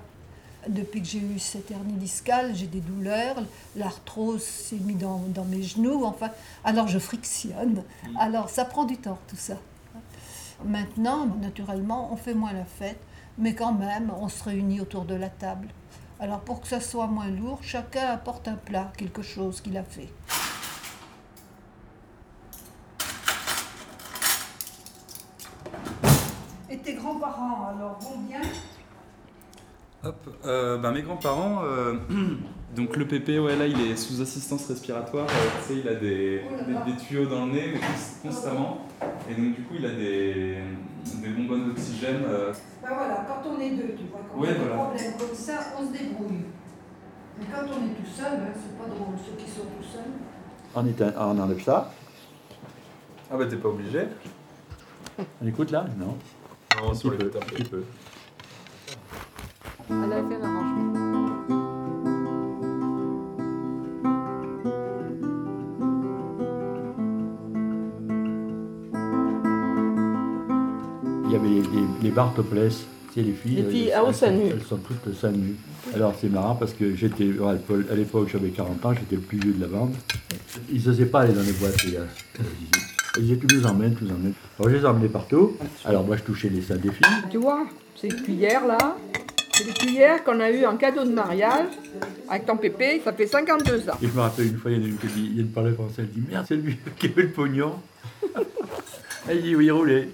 Depuis 0.67 1.01
que 1.01 1.07
j'ai 1.07 1.19
eu 1.19 1.39
cette 1.39 1.69
hernie 1.71 1.93
discale, 1.93 2.55
j'ai 2.55 2.67
des 2.67 2.79
douleurs, 2.79 3.35
l'arthrose 3.75 4.41
s'est 4.41 4.77
mis 4.77 4.95
dans, 4.95 5.17
dans 5.27 5.43
mes 5.43 5.61
genoux, 5.61 6.05
enfin, 6.05 6.29
alors 6.63 6.87
je 6.87 6.99
frictionne. 6.99 7.83
Alors 8.17 8.49
ça 8.49 8.63
prend 8.63 8.85
du 8.85 8.97
temps 8.97 9.19
tout 9.27 9.35
ça. 9.35 9.57
Maintenant, 10.63 11.25
naturellement, 11.41 12.11
on 12.11 12.15
fait 12.15 12.33
moins 12.33 12.53
la 12.53 12.65
fête, 12.65 12.99
mais 13.37 13.53
quand 13.55 13.73
même, 13.73 14.11
on 14.19 14.29
se 14.29 14.43
réunit 14.43 14.79
autour 14.81 15.05
de 15.05 15.15
la 15.15 15.29
table. 15.29 15.67
Alors 16.19 16.39
pour 16.39 16.61
que 16.61 16.67
ça 16.67 16.79
soit 16.79 17.07
moins 17.07 17.27
lourd, 17.27 17.59
chacun 17.61 18.07
apporte 18.07 18.47
un 18.47 18.55
plat, 18.55 18.91
quelque 18.95 19.21
chose 19.21 19.59
qu'il 19.59 19.77
a 19.77 19.83
fait. 19.83 20.09
Et 26.69 26.77
tes 26.77 26.93
grands-parents, 26.93 27.67
alors, 27.67 27.99
vont 27.99 28.19
bien? 28.21 28.41
Hop, 30.03 30.29
euh, 30.45 30.77
bah, 30.77 30.91
mes 30.91 31.01
grands-parents, 31.01 31.63
euh, 31.63 31.95
donc 32.75 32.95
le 32.97 33.07
pépé, 33.07 33.39
ouais, 33.39 33.55
là 33.55 33.67
il 33.67 33.79
est 33.81 33.95
sous 33.95 34.21
assistance 34.21 34.67
respiratoire, 34.67 35.27
euh, 35.27 35.49
tu 35.67 35.73
sais, 35.73 35.79
il 35.79 35.87
a 35.87 35.95
des, 35.95 36.41
des, 36.41 36.91
des 36.91 36.97
tuyaux 36.97 37.25
dans 37.25 37.45
le 37.45 37.51
nez, 37.53 37.73
mais 37.73 37.79
constamment, 38.29 38.85
et 39.29 39.35
donc 39.35 39.55
du 39.55 39.61
coup 39.63 39.75
il 39.77 39.85
a 39.85 39.89
des, 39.89 40.57
des 41.21 41.29
bonbonnes 41.29 41.67
d'oxygène. 41.69 42.23
euh, 42.27 42.51
Ben 42.81 42.89
voilà, 42.93 43.25
quand 43.27 43.49
on 43.49 43.59
est 43.59 43.71
deux, 43.71 43.93
tu 43.97 44.05
vois, 44.11 44.21
quand 44.31 44.39
Ouais, 44.39 44.47
on 44.47 44.51
a 44.51 44.53
des 44.53 44.59
voilà. 44.59 44.75
problèmes 44.83 45.13
comme 45.19 45.35
ça, 45.35 45.59
on 45.79 45.85
se 45.87 45.91
débrouille. 45.91 46.45
Mais 47.39 47.45
quand 47.51 47.61
on 47.67 47.85
est 47.85 47.95
tout 47.95 48.09
seul, 48.15 48.33
hein, 48.33 48.53
c'est 48.55 48.77
pas 48.77 48.85
drôle, 48.89 49.15
ceux 49.25 49.35
qui 49.43 49.49
sont 49.49 49.61
tout 49.61 49.83
seuls. 49.83 50.11
On, 50.75 50.85
éteint- 50.85 51.13
on 51.17 51.39
enlève 51.39 51.63
ça. 51.63 51.91
Ah 53.31 53.37
bah 53.37 53.45
t'es 53.47 53.55
pas 53.57 53.69
obligé 53.69 54.01
On 55.41 55.47
écoute 55.47 55.71
là? 55.71 55.85
Non. 55.97 56.17
Non, 56.81 56.89
Un 56.89 56.93
petit 56.93 57.09
peu, 57.09 57.31
un 57.35 57.45
petit 57.45 57.63
peu. 57.63 57.83
Elle 59.89 60.13
a 60.13 60.15
fait 60.27 60.35
un 60.35 60.43
arrangement. 60.43 60.92
Il 71.25 71.31
y 71.31 71.35
avait 71.35 71.47
les, 71.47 71.61
les, 71.61 71.85
les 72.03 72.09
barres 72.11 72.33
topless. 72.33 72.85
Sais, 73.13 73.21
les 73.21 73.31
filles. 73.33 73.55
Les 73.57 73.63
filles, 73.69 73.87
elles- 73.89 73.93
ah, 73.95 74.03
au 74.03 74.11
elles 74.11 74.35
nu. 74.35 74.45
Elles 74.51 74.63
sont 74.63 74.77
toutes 74.77 75.13
seins 75.15 75.31
nus. 75.31 75.55
Alors 75.93 76.15
c'est 76.19 76.29
marrant 76.29 76.55
parce 76.55 76.73
que 76.73 76.95
j'étais, 76.95 77.29
à 77.89 77.95
l'époque- 77.95 78.27
j'avais 78.31 78.49
40 78.49 78.83
ans, 78.85 78.93
j'étais 78.93 79.15
le 79.15 79.21
plus 79.21 79.37
vieux 79.37 79.53
de 79.53 79.61
la 79.61 79.67
bande. 79.67 79.93
Ils 80.71 80.83
n'osaient 80.87 81.05
pas 81.05 81.21
aller 81.21 81.33
dans 81.33 81.41
les 81.43 81.51
boîtes, 81.51 81.83
les 81.83 81.91
gars. 81.91 81.99
Ils 83.17 83.23
disaient, 83.23 83.37
tu 83.37 83.55
nous 83.55 83.65
emmènes, 83.67 83.95
tu 83.95 84.05
nous 84.05 84.11
emmènes. 84.11 84.33
Alors 84.59 84.71
je 84.71 84.77
les 84.77 84.85
emmenais 84.85 85.09
partout. 85.09 85.55
Alors 85.85 86.03
moi 86.03 86.17
je 86.17 86.23
touchais 86.23 86.49
les 86.49 86.61
seins 86.63 86.77
des 86.77 86.91
filles. 86.91 87.05
Tu 87.29 87.37
vois, 87.37 87.67
ces 88.01 88.07
cuillères 88.07 88.65
là, 88.65 88.97
c'est 89.51 89.65
des 89.65 89.73
cuillères 89.73 90.23
qu'on 90.23 90.39
a 90.39 90.49
eues 90.49 90.65
en 90.65 90.75
cadeau 90.77 91.03
de 91.03 91.11
mariage 91.11 91.67
avec 92.29 92.47
ton 92.47 92.57
pépé, 92.57 92.99
ça 93.03 93.13
fait 93.13 93.27
52 93.27 93.89
ans. 93.91 93.93
Et 94.01 94.07
je 94.07 94.11
me 94.13 94.21
rappelle 94.21 94.47
une 94.47 94.57
fois, 94.57 94.71
il 94.71 94.77
y 94.77 94.81
en 94.81 94.85
a 94.85 94.87
une 94.87 94.97
qui 94.97 95.07
dit, 95.07 95.27
il 95.31 95.35
y 95.35 95.39
a 95.39 95.41
une 95.43 95.49
parlait 95.51 95.73
français, 95.73 95.95
elle 95.99 96.09
dit 96.09 96.23
merde, 96.27 96.45
c'est 96.47 96.55
lui 96.55 96.77
qui 96.97 97.05
avait 97.07 97.23
le 97.23 97.29
pognon. 97.31 97.73
Elle 99.29 99.43
dit 99.43 99.55
oui, 99.55 99.69
roulez. 99.69 100.09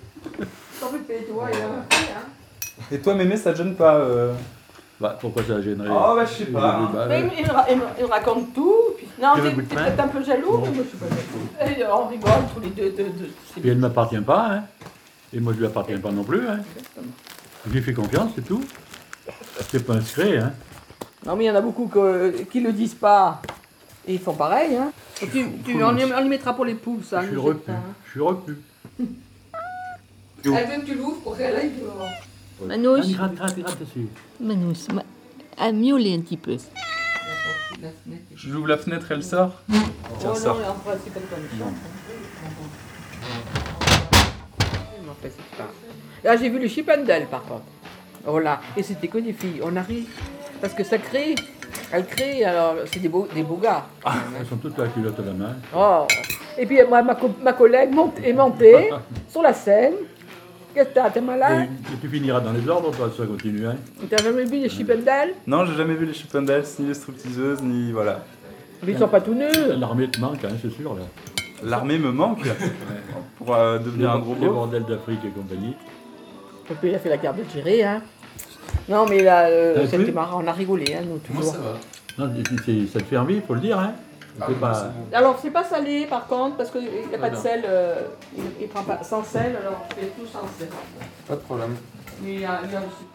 Et 2.92 3.00
toi 3.00 3.14
mémé, 3.16 3.38
ça 3.38 3.52
te 3.52 3.58
gêne 3.58 3.76
pas 3.76 3.96
euh 3.96 4.34
Bah 5.00 5.18
pourquoi 5.20 5.44
ça 5.44 5.62
gênerait 5.62 5.90
Oh 5.92 6.14
bah 6.16 6.26
je 6.26 6.34
sais 6.34 6.46
pas. 6.46 6.80
Bah, 6.94 7.06
Mais 7.08 7.24
ouais. 7.24 7.32
il, 7.38 7.46
il 7.46 7.52
ra- 7.52 7.66
il 7.70 7.78
me- 7.78 7.84
il 8.00 8.06
me 8.06 8.10
raconte 8.10 8.54
tout. 8.54 8.76
Puis... 8.98 9.08
Non, 9.22 9.34
Tu 9.36 9.42
veux 9.42 9.52
t'es 9.64 9.76
pain 9.76 9.84
peut-être 9.84 10.00
un 10.00 10.08
peu 10.08 10.24
jaloux, 10.24 10.52
Non. 10.58 10.62
mais 10.62 10.70
moi 10.72 10.84
je 10.84 10.90
suis 10.90 10.98
pas 10.98 11.06
jaloux. 11.08 11.78
Et 11.80 11.86
on 11.92 12.08
rigole 12.08 12.32
tous 12.54 12.62
les 12.62 12.70
deux. 12.70 12.90
de- 12.92 13.04
de- 13.10 13.30
c'est 13.54 13.60
Puis 13.62 13.70
elle 13.70 13.78
ne 13.78 13.82
m'appartient 13.82 14.18
pas, 14.22 14.48
hein. 14.52 14.64
Et 15.34 15.40
moi 15.40 15.54
je 15.54 15.60
lui 15.60 15.66
appartiens 15.66 16.00
pas 16.00 16.12
non 16.12 16.24
plus, 16.24 16.48
hein. 16.48 16.60
Je 17.68 17.72
lui 17.74 17.82
fais 17.82 17.94
confiance, 17.94 18.32
c'est 18.36 18.46
tout. 18.46 18.64
C'est 19.70 19.86
pas 19.86 19.94
un 19.96 20.02
secret, 20.02 20.38
hein. 20.38 20.54
Non, 21.26 21.36
mais 21.36 21.44
il 21.46 21.48
y 21.48 21.52
en 21.52 21.56
a 21.56 21.62
beaucoup 21.62 21.88
que- 21.88 22.44
qui 22.50 22.62
le 22.62 22.72
disent 22.72 22.96
pas. 22.96 23.42
Et 24.08 24.14
ils 24.14 24.20
font 24.20 24.34
pareil. 24.34 24.76
Hein. 24.78 24.92
Tu, 25.20 25.28
tu, 25.66 25.84
on, 25.84 25.96
y, 25.98 26.06
on 26.06 26.20
y 26.26 26.30
mettra 26.30 26.54
pour 26.54 26.64
les 26.66 26.76
poules, 26.76 27.04
ça. 27.04 27.22
Je 27.22 27.28
suis 27.28 27.36
repu. 27.38 27.58
jette 27.58 27.66
pas, 27.66 27.72
hein. 27.74 27.94
Je 28.06 28.12
suis 28.12 28.22
repu. 28.22 28.58
Elle 30.46 30.52
veut 30.52 30.82
que 30.82 30.86
tu 30.86 30.96
l'ouvres 30.96 31.22
pour 31.22 31.38
qu'elle 31.38 31.56
aille 31.56 31.72
dehors. 31.80 32.08
Manouche. 32.66 33.00
Allez, 33.06 33.14
gratte, 33.14 33.36
gratte, 33.36 33.60
gratte 33.60 33.80
dessus. 33.80 34.08
Manouche, 34.40 34.88
ma- 34.94 35.04
à 35.58 35.72
miauler 35.72 36.16
un 36.16 36.20
petit 36.22 36.38
peu. 36.38 36.58
J'ouvre 38.36 38.68
la 38.68 38.78
fenêtre, 38.78 39.06
elle 39.12 39.24
sort 39.24 39.62
Tiens, 40.20 40.32
Oh 40.34 40.36
sort. 40.36 40.58
non, 40.60 40.70
en 40.70 40.74
principe, 40.74 41.14
elle 41.16 41.22
comme 41.24 41.48
ça. 41.58 41.66
Là, 46.24 46.36
j'ai 46.36 46.50
vu 46.50 46.60
le 46.60 46.68
Chippendale 46.68 47.26
par 47.28 47.44
contre. 47.44 47.64
Oh 48.28 48.40
là, 48.40 48.60
et 48.76 48.84
c'était 48.84 49.08
que 49.08 49.18
des 49.20 49.34
filles? 49.34 49.62
On 49.64 49.76
arrive. 49.76 50.08
Parce 50.62 50.74
que 50.74 50.84
ça 50.84 50.98
crée. 50.98 51.36
Elle 51.92 52.06
crée, 52.06 52.44
alors 52.44 52.76
c'est 52.92 53.00
des 53.00 53.08
beaux, 53.08 53.28
des 53.34 53.44
beaux 53.44 53.56
gars. 53.58 53.86
Elles 54.38 54.46
sont 54.46 54.58
toutes 54.58 54.78
la 54.78 54.88
culotte 54.88 55.18
à 55.20 55.24
la 55.24 55.34
main. 55.34 55.56
Oh. 55.76 56.06
Et 56.58 56.66
puis 56.66 56.78
moi, 56.88 57.02
ma, 57.02 57.16
co- 57.16 57.34
ma 57.42 57.54
collègue 57.54 57.92
monte, 57.94 58.20
est 58.24 58.34
montée 58.34 58.90
sur 59.30 59.42
la 59.42 59.54
scène. 59.54 59.94
Qu'est-ce 60.74 60.90
que 60.90 60.94
t'as 60.94 61.10
T'es 61.10 61.20
Et, 61.20 61.22
malade 61.24 61.68
et 61.94 61.98
tu 62.00 62.08
finiras 62.08 62.40
dans 62.42 62.52
les 62.54 62.68
ordres, 62.70 62.92
toi, 62.92 63.10
ça 63.16 63.26
continue. 63.26 63.66
Hein. 63.66 63.76
T'as 64.10 64.24
jamais 64.24 64.44
vu 64.46 64.58
les 64.60 64.70
Chippendales 64.70 65.32
Non, 65.48 65.66
j'ai 65.66 65.76
jamais 65.76 65.96
vu 65.96 66.06
les 66.06 66.14
Chippendales, 66.14 66.64
ni 66.80 66.88
les 66.88 66.94
stripteaseuses, 66.94 67.62
ni 67.64 67.92
voilà. 67.92 68.24
Ils 68.88 68.98
sont 68.98 69.08
pas 69.08 69.20
tout 69.22 69.34
nus. 69.34 69.46
L'armée 69.78 70.10
te 70.10 70.20
manque, 70.20 70.44
hein, 70.46 70.56
c'est 70.62 70.72
sûr. 70.72 70.94
Là. 70.96 71.02
L'armée 71.64 71.98
me 71.98 72.12
manque 72.12 72.48
pour 73.38 73.54
euh, 73.54 73.78
Les, 73.80 73.84
devenir 73.86 74.12
un 74.12 74.20
gros 74.20 74.36
les 74.40 74.48
bordels 74.48 74.86
d'Afrique 74.86 75.20
et 75.26 75.30
compagnie. 75.30 75.76
Et 76.72 76.74
puis 76.76 76.90
il 76.90 76.96
a 76.96 77.00
fait 77.00 77.10
la 77.10 77.18
guerre 77.18 77.34
d'Algérie, 77.34 77.84
hein. 77.84 78.02
Non, 78.88 79.06
mais 79.08 79.22
là, 79.24 79.48
euh, 79.48 79.86
c'était 79.88 80.12
marrant, 80.12 80.42
on 80.44 80.48
a 80.48 80.54
rigolé, 80.54 80.94
hein, 80.96 81.02
nous, 81.06 81.18
toujours. 81.18 81.56
Non, 82.18 82.30
c'est- 82.36 82.64
c'est- 82.66 82.88
ça 82.88 83.00
te 83.00 83.06
fait 83.06 83.18
envie, 83.18 83.36
il 83.36 83.42
faut 83.42 83.56
le 83.56 83.60
dire. 83.62 83.80
Hein. 83.80 83.94
Pas... 84.60 84.92
Alors, 85.14 85.38
c'est 85.42 85.52
pas 85.52 85.64
salé, 85.64 86.06
par 86.06 86.28
contre, 86.28 86.58
parce 86.58 86.72
qu'il 86.72 86.82
n'y 87.08 87.16
a 87.16 87.18
pas 87.18 87.30
de 87.30 87.36
non. 87.36 87.42
sel. 87.42 87.64
euh, 87.66 88.02
il, 88.38 88.44
il 88.62 88.68
prend 88.68 88.84
pas 88.84 89.04
sans 89.04 89.24
sel, 89.24 89.56
alors 89.56 89.86
on 89.90 89.94
fait 89.96 90.08
tout 90.08 90.26
sans 90.26 90.42
sel. 90.58 90.70
Pas 91.28 91.36
de 91.36 91.42
problème. 91.42 91.76
Mais 92.22 92.34
il 92.36 92.40
y 92.42 92.46
a, 92.46 92.60
il 92.64 92.72
y 92.72 92.76
a 92.76 92.80
aussi- 92.80 93.08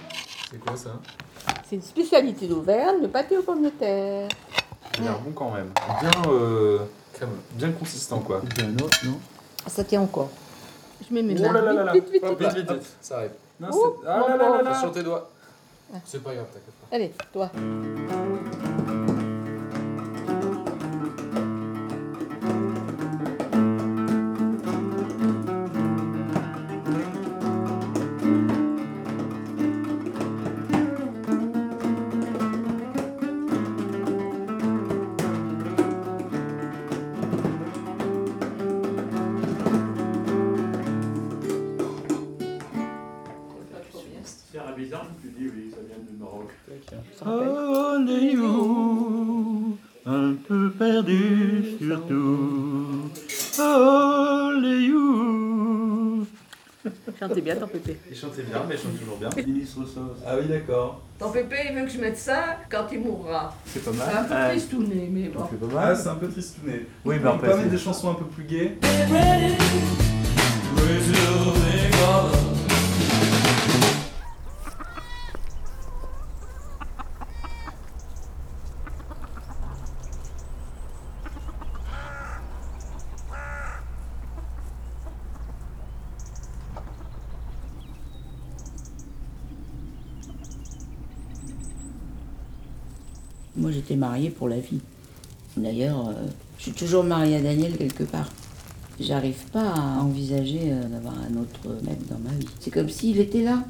C'est 0.50 0.58
quoi 0.58 0.76
ça? 0.76 0.90
C'est 1.68 1.76
une 1.76 1.82
spécialité 1.82 2.46
d'Auvergne, 2.46 2.96
le 3.02 3.08
pâté 3.08 3.36
aux 3.36 3.42
pommes 3.42 3.62
de 3.64 3.68
terre. 3.70 4.28
Il 4.98 5.06
a 5.08 5.12
bon 5.12 5.32
quand 5.34 5.50
même. 5.50 5.70
Bien, 6.00 6.10
euh, 6.32 6.78
bien 7.52 7.72
consistant 7.72 8.20
quoi. 8.20 8.40
Un 8.62 8.82
autre, 8.82 8.98
non? 9.04 9.18
Ça 9.66 9.82
tient 9.84 10.00
encore. 10.02 10.30
Je 11.08 11.12
mets 11.14 11.22
mes 11.22 11.34
Oh 11.38 11.42
mains. 11.42 11.52
là 11.52 11.60
là 11.60 11.72
là 11.72 11.84
là. 11.84 11.92
Vite, 11.92 12.08
vite, 12.10 12.24
vite, 12.24 12.38
vite. 12.38 12.48
vite, 12.48 12.56
vite, 12.56 12.72
vite. 12.72 12.96
Ça 13.00 13.16
arrive. 13.18 13.30
Non, 13.60 13.68
Oh, 13.72 13.96
c'est- 14.02 14.08
ah 14.08 14.24
là 14.28 14.36
là 14.36 14.48
là 14.56 14.62
là. 14.62 14.74
Sur 14.80 14.92
tes 14.92 15.02
doigts. 15.02 15.28
C'est 16.04 16.22
pas 16.22 16.34
grave, 16.34 16.46
t'inquiète 16.46 16.74
pas. 16.90 16.96
Allez, 16.96 17.12
toi. 17.32 17.50
C'est 17.54 18.83
bien, 57.44 57.56
ton 57.56 57.68
pépé. 57.68 57.96
Il 58.10 58.16
chantait 58.16 58.42
bien, 58.42 58.62
mais 58.68 58.74
il 58.74 58.80
chante 58.80 58.98
toujours 58.98 59.16
bien. 59.18 59.28
Ministre 59.46 59.84
sauce. 59.84 60.18
Ah 60.26 60.34
oui, 60.40 60.48
d'accord. 60.48 61.02
Ton 61.18 61.30
pépé, 61.30 61.56
il 61.70 61.76
veut 61.78 61.84
que 61.84 61.90
je 61.92 61.98
mette 62.00 62.16
ça 62.18 62.58
quand 62.70 62.86
il 62.90 63.00
mourra. 63.00 63.54
C'est 63.66 63.84
pas 63.84 63.92
C'est 63.92 63.98
mal. 63.98 64.16
un 64.16 64.24
peu 64.24 64.50
tristouné, 64.50 65.08
mais 65.12 65.28
bon. 65.28 65.44
C'est 65.50 65.60
pas 65.60 65.66
Ah, 65.70 65.74
mal. 65.86 65.96
c'est 65.96 66.08
un 66.08 66.14
peu 66.16 66.28
tristouné. 66.28 66.86
Oui, 67.04 67.16
mais 67.22 67.28
On 67.28 67.38
peut 67.38 67.46
mettre 67.46 67.58
c'est- 67.62 67.68
des 67.68 67.78
chansons 67.78 68.10
un 68.10 68.14
peu 68.14 68.24
plus 68.24 68.44
gaies. 68.44 68.78
Moi, 93.56 93.70
j'étais 93.84 93.96
mariée 93.96 94.30
pour 94.30 94.48
la 94.48 94.58
vie. 94.58 94.80
D'ailleurs, 95.58 96.08
euh, 96.08 96.12
je 96.58 96.64
suis 96.64 96.72
toujours 96.72 97.04
mariée 97.04 97.36
à 97.36 97.40
Daniel 97.40 97.76
quelque 97.76 98.04
part. 98.04 98.30
J'arrive 98.98 99.44
pas 99.52 99.72
à 99.72 100.00
envisager 100.00 100.60
euh, 100.64 100.84
d'avoir 100.84 101.14
un 101.18 101.36
autre 101.36 101.82
mec 101.84 102.06
dans 102.08 102.18
ma 102.18 102.30
vie. 102.30 102.48
C'est 102.60 102.70
comme 102.70 102.88
s'il 102.88 103.20
était 103.20 103.42
là. 103.42 103.64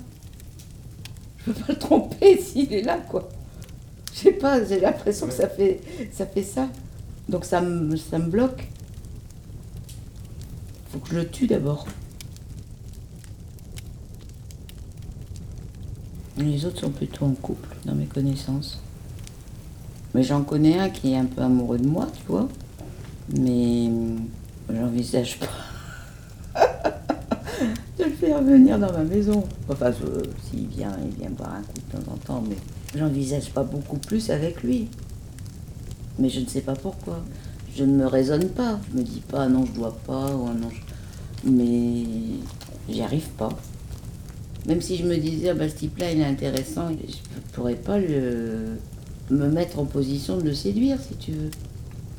Je 1.39 1.51
peux 1.51 1.61
pas 1.61 1.73
le 1.73 1.79
tromper 1.79 2.41
s'il 2.41 2.73
est 2.73 2.83
là, 2.83 2.99
quoi. 2.99 3.29
Je 4.13 4.21
sais 4.21 4.33
pas, 4.33 4.65
j'ai 4.65 4.79
l'impression 4.79 5.27
que 5.27 5.33
ça 5.33 5.49
fait, 5.49 5.81
ça 6.13 6.27
fait 6.27 6.45
ça. 6.45 6.69
Donc 7.29 7.45
ça 7.45 7.61
me, 7.61 7.97
ça 7.97 8.19
me 8.19 8.31
bloque. 8.31 8.69
Faut 10.91 11.01
que 11.01 11.09
je 11.11 11.17
le 11.17 11.29
tue 11.29 11.49
d'abord. 11.49 11.87
Les 16.37 16.65
autres 16.65 16.81
sont 16.81 16.91
plutôt 16.91 17.25
en 17.25 17.33
couple, 17.33 17.69
dans 17.85 17.95
mes 17.95 18.07
connaissances. 18.07 18.84
Mais 20.15 20.23
j'en 20.23 20.43
connais 20.43 20.79
un 20.79 20.91
qui 20.91 21.13
est 21.13 21.17
un 21.17 21.25
peu 21.25 21.43
amoureux 21.43 21.79
de 21.79 21.89
moi, 21.89 22.07
tu 22.15 22.23
vois. 22.29 22.49
Mais 23.37 23.91
j'envisage 24.73 25.41
pas 25.41 26.61
de 27.99 28.05
le 28.05 28.11
faire 28.11 28.41
venir 28.43 28.79
dans 28.79 28.93
ma 28.93 29.03
maison. 29.03 29.45
Enfin, 29.69 29.91
s'il 30.49 30.69
vient, 30.69 30.97
il 31.05 31.19
vient 31.19 31.31
boire 31.31 31.55
un 31.55 31.63
coup 31.63 31.75
de 31.75 31.99
temps 31.99 32.13
en 32.13 32.17
temps, 32.17 32.45
mais 32.49 32.57
j'envisage 32.97 33.51
pas 33.51 33.65
beaucoup 33.65 33.99
plus 33.99 34.31
avec 34.31 34.63
lui. 34.63 34.89
Mais 36.19 36.29
je 36.29 36.41
ne 36.41 36.47
sais 36.47 36.61
pas 36.61 36.77
pourquoi. 36.77 37.19
Je 37.77 37.83
ne 37.83 37.97
me 37.97 38.07
raisonne 38.07 38.49
pas. 38.51 38.79
Je 38.93 38.99
me 38.99 39.03
dis 39.03 39.21
pas, 39.21 39.49
non, 39.49 39.67
je 39.67 39.73
dois 39.73 39.97
pas, 40.07 40.33
ou 40.33 40.47
non, 40.47 40.71
mais 41.45 42.05
j'y 42.89 43.03
arrive 43.03 43.29
pas. 43.31 43.51
Même 44.67 44.81
si 44.81 44.97
je 44.97 45.05
me 45.05 45.17
disais, 45.17 45.51
ah 45.51 45.55
bah, 45.55 45.69
ce 45.69 45.75
type-là, 45.75 46.13
il 46.13 46.21
est 46.21 46.25
intéressant, 46.25 46.89
je 46.91 47.41
pourrais 47.53 47.75
pas 47.75 47.99
le, 47.99 48.79
me 49.31 49.49
mettre 49.49 49.79
en 49.79 49.85
position 49.85 50.37
de 50.37 50.43
le 50.43 50.55
séduire, 50.55 50.99
si 51.01 51.15
tu 51.17 51.33
veux. 51.33 51.51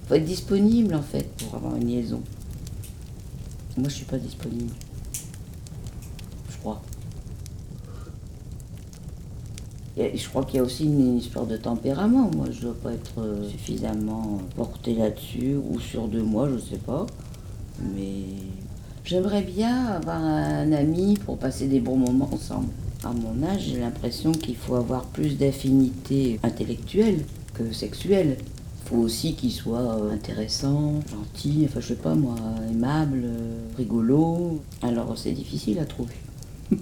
faut 0.07 0.15
être 0.15 0.25
disponible, 0.25 0.95
en 0.95 1.01
fait, 1.01 1.27
pour 1.37 1.55
avoir 1.55 1.75
une 1.75 1.87
liaison. 1.87 2.21
Moi, 3.77 3.89
je 3.89 3.95
suis 3.95 4.05
pas 4.05 4.17
disponible. 4.17 4.71
Je 6.49 6.57
crois. 6.57 6.81
Je 9.97 10.29
crois 10.29 10.43
qu'il 10.43 10.57
y 10.57 10.59
a 10.59 10.63
aussi 10.63 10.85
une 10.85 11.17
histoire 11.17 11.45
de 11.45 11.55
tempérament. 11.55 12.29
Moi, 12.35 12.47
je 12.51 12.61
dois 12.61 12.75
pas 12.75 12.91
être 12.91 13.19
euh, 13.19 13.49
suffisamment 13.49 14.39
portée 14.55 14.93
là-dessus 14.93 15.55
ou 15.55 15.79
sûre 15.79 16.07
de 16.07 16.21
moi, 16.21 16.49
je 16.49 16.57
sais 16.57 16.79
pas. 16.79 17.05
Mais 17.95 18.23
j'aimerais 19.05 19.41
bien 19.41 19.85
avoir 19.87 20.21
un 20.21 20.71
ami 20.73 21.15
pour 21.17 21.37
passer 21.37 21.67
des 21.67 21.79
bons 21.79 21.97
moments 21.97 22.29
ensemble. 22.33 22.67
À 23.05 23.11
mon 23.13 23.43
âge, 23.43 23.61
j'ai 23.67 23.79
l'impression 23.79 24.31
qu'il 24.31 24.55
faut 24.55 24.73
avoir 24.75 25.05
plus 25.05 25.37
d'affinité 25.37 26.39
intellectuelle 26.41 27.23
que 27.53 27.71
sexuelle. 27.71 28.37
Il 28.39 28.89
faut 28.89 28.95
aussi 28.97 29.35
qu'il 29.35 29.51
soit 29.51 29.79
euh, 29.79 30.11
intéressant, 30.11 31.01
gentil, 31.11 31.65
enfin 31.69 31.79
je 31.81 31.89
sais 31.89 31.95
pas 31.95 32.15
moi, 32.15 32.35
aimable, 32.69 33.21
euh, 33.23 33.67
rigolo. 33.77 34.59
Alors 34.81 35.15
c'est 35.17 35.33
difficile 35.33 35.77
à 35.79 35.85
trouver. 35.85 36.15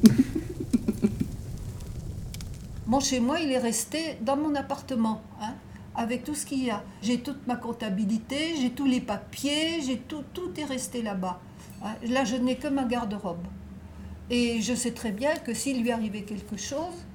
Mon 2.88 3.00
chez 3.02 3.20
moi, 3.20 3.40
il 3.42 3.52
est 3.52 3.58
resté 3.58 4.18
dans 4.22 4.36
mon 4.38 4.56
appartement, 4.56 5.22
hein, 5.42 5.54
avec 5.96 6.24
tout 6.24 6.36
ce 6.36 6.46
qu'il 6.46 6.64
y 6.66 6.70
a. 6.70 6.84
J'ai 7.02 7.20
toute 7.20 7.48
ma 7.48 7.56
comptabilité, 7.56 8.56
j'ai 8.62 8.70
tous 8.72 8.86
les 8.86 9.00
papiers, 9.02 9.82
j'ai 9.86 9.98
tout, 9.98 10.24
tout 10.34 10.52
est 10.58 10.66
resté 10.66 11.02
là-bas. 11.02 11.40
hein. 11.82 11.96
Là, 12.10 12.24
je 12.26 12.36
n'ai 12.36 12.56
que 12.56 12.68
ma 12.68 12.84
garde-robe. 12.84 13.46
Et 14.30 14.62
je 14.62 14.74
sais 14.74 14.92
très 14.92 15.12
bien 15.12 15.36
que 15.36 15.54
s'il 15.54 15.82
lui 15.82 15.92
arrivait 15.92 16.24
quelque 16.24 16.58
chose, 16.58 17.06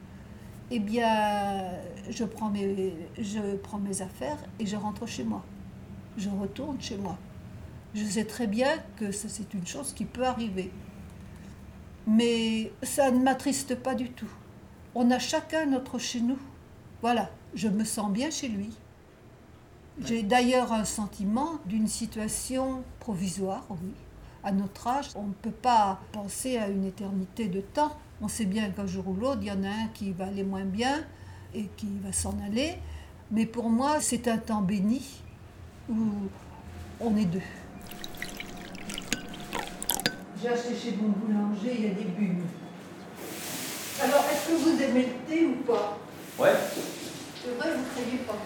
eh 0.70 0.78
bien, 0.78 1.70
je 2.10 2.24
prends, 2.24 2.50
mes, 2.50 2.94
je 3.18 3.56
prends 3.56 3.78
mes 3.78 4.02
affaires 4.02 4.38
et 4.58 4.66
je 4.66 4.76
rentre 4.76 5.06
chez 5.06 5.24
moi. 5.24 5.44
Je 6.16 6.28
retourne 6.28 6.80
chez 6.80 6.96
moi. 6.96 7.16
Je 7.94 8.04
sais 8.04 8.24
très 8.24 8.46
bien 8.46 8.68
que 8.96 9.12
ça, 9.12 9.28
c'est 9.28 9.54
une 9.54 9.66
chose 9.66 9.92
qui 9.94 10.04
peut 10.04 10.26
arriver. 10.26 10.70
Mais 12.06 12.72
ça 12.82 13.10
ne 13.10 13.20
m'attriste 13.20 13.74
pas 13.76 13.94
du 13.94 14.10
tout. 14.10 14.30
On 14.94 15.10
a 15.10 15.18
chacun 15.18 15.66
notre 15.66 15.98
chez 15.98 16.20
nous. 16.20 16.38
Voilà, 17.00 17.30
je 17.54 17.68
me 17.68 17.84
sens 17.84 18.10
bien 18.10 18.30
chez 18.30 18.48
lui. 18.48 18.70
J'ai 20.04 20.22
d'ailleurs 20.22 20.72
un 20.72 20.84
sentiment 20.84 21.58
d'une 21.66 21.88
situation 21.88 22.82
provisoire, 23.00 23.64
oui. 23.70 23.92
À 24.44 24.52
notre 24.52 24.86
âge, 24.86 25.10
on 25.14 25.24
ne 25.24 25.32
peut 25.32 25.50
pas 25.50 26.00
penser 26.12 26.58
à 26.58 26.68
une 26.68 26.84
éternité 26.84 27.48
de 27.48 27.60
temps. 27.60 27.96
On 28.20 28.28
sait 28.28 28.46
bien 28.46 28.70
qu'un 28.70 28.86
jour 28.86 29.08
ou 29.08 29.14
l'autre, 29.14 29.40
il 29.42 29.48
y 29.48 29.50
en 29.52 29.64
a 29.64 29.68
un 29.68 29.88
qui 29.94 30.12
va 30.12 30.26
aller 30.26 30.44
moins 30.44 30.64
bien, 30.64 31.04
et 31.54 31.64
qui 31.76 31.88
va 32.04 32.12
s'en 32.12 32.34
aller. 32.46 32.76
Mais 33.30 33.46
pour 33.46 33.68
moi, 33.70 34.00
c'est 34.00 34.28
un 34.28 34.38
temps 34.38 34.60
béni 34.60 35.02
où 35.88 35.96
on 37.00 37.16
est 37.16 37.24
deux. 37.24 37.40
J'ai 40.40 40.48
acheté 40.50 40.76
chez 40.76 40.96
mon 40.96 41.08
boulanger, 41.08 41.74
il 41.74 41.84
y 41.84 41.86
a 41.86 41.94
des 41.94 42.04
bulles. 42.04 42.44
Alors, 44.02 44.24
est-ce 44.30 44.48
que 44.48 44.56
vous 44.56 44.82
aimez 44.82 45.06
le 45.06 45.26
thé 45.26 45.46
ou 45.46 45.56
pas? 45.64 45.98
Ouais. 46.38 46.54
C'est 47.42 47.56
vrai, 47.56 47.72
vous 47.74 47.80
ne 47.80 47.86
croyez 47.86 48.18
pas. 48.18 48.36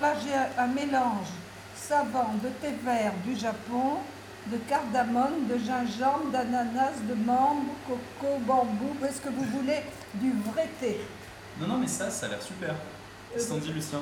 Là, 0.00 0.14
j'ai 0.24 0.34
un, 0.34 0.64
un 0.64 0.68
mélange 0.68 1.28
savant 1.76 2.34
de 2.42 2.48
thé 2.60 2.74
vert 2.82 3.12
du 3.24 3.36
Japon, 3.36 3.98
de 4.50 4.56
cardamome, 4.68 5.46
de 5.48 5.56
gingembre, 5.58 6.30
d'ananas, 6.32 6.94
de 7.08 7.14
mangue, 7.14 7.66
coco, 7.86 8.38
bambou. 8.46 8.96
Est-ce 9.06 9.20
que 9.20 9.28
vous 9.28 9.44
voulez 9.44 9.82
du 10.14 10.32
vrai 10.52 10.68
thé 10.80 11.00
Non, 11.60 11.68
non, 11.68 11.78
mais 11.78 11.86
ça, 11.86 12.10
ça 12.10 12.26
a 12.26 12.28
l'air 12.30 12.42
super. 12.42 12.74
Sandy 13.38 13.72
Lucien. 13.72 14.00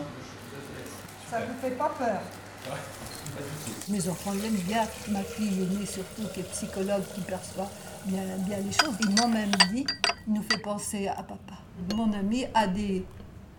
Ça 1.30 1.40
ne 1.40 1.46
vous 1.46 1.60
fait 1.60 1.70
pas 1.70 1.92
peur 1.96 2.20
Mes 3.88 4.08
enfants 4.08 4.32
l'aiment 4.32 4.54
bien. 4.66 4.82
Ma 5.08 5.22
fille 5.22 5.62
aînée 5.62 5.86
surtout, 5.86 6.22
qui 6.34 6.40
est 6.40 6.50
psychologue, 6.50 7.04
qui 7.14 7.20
perçoit 7.20 7.70
bien, 8.06 8.22
bien 8.38 8.58
les 8.58 8.72
choses. 8.72 8.96
Ils 9.00 9.20
m'ont 9.20 9.28
même 9.28 9.52
dit, 9.72 9.86
il 10.26 10.32
nous 10.32 10.42
fait 10.42 10.58
penser 10.58 11.06
à 11.06 11.22
papa. 11.22 11.58
Mon 11.94 12.12
ami 12.12 12.46
a 12.54 12.66
des, 12.66 13.04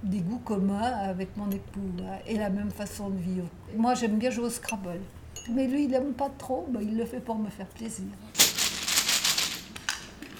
des 0.03 0.19
goûts 0.19 0.39
communs 0.39 0.81
avec 0.81 1.35
mon 1.37 1.49
époux 1.49 1.91
hein, 2.01 2.17
et 2.27 2.37
la 2.37 2.49
même 2.49 2.71
façon 2.71 3.09
de 3.09 3.17
vivre. 3.17 3.47
Moi, 3.77 3.93
j'aime 3.93 4.17
bien 4.17 4.29
jouer 4.29 4.45
au 4.45 4.49
Scrabble. 4.49 4.99
Mais 5.49 5.67
lui, 5.67 5.83
il 5.83 5.89
n'aime 5.89 6.13
pas 6.13 6.29
trop, 6.29 6.67
mais 6.71 6.83
il 6.83 6.97
le 6.97 7.05
fait 7.05 7.19
pour 7.19 7.37
me 7.37 7.49
faire 7.49 7.67
plaisir. 7.67 8.05